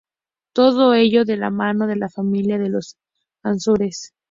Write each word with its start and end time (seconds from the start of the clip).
Todo 0.55 0.95
ello 0.95 1.25
de 1.25 1.37
la 1.37 1.51
mano 1.51 1.85
de 1.85 1.95
la 1.95 2.09
familia 2.09 2.57
de 2.57 2.69
los 2.69 2.97
Ansúrez. 3.43 4.15